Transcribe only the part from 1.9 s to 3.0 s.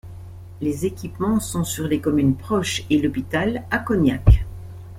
communes proches et